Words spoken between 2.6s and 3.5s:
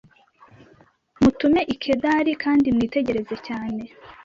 mwitegereze